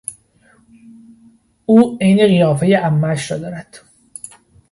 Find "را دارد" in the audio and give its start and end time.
3.31-3.79